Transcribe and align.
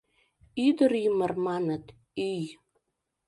Ӱдыр 0.67 0.91
ӱмыр, 1.05 1.31
маныт, 1.45 1.85
ӱй. 2.29 2.41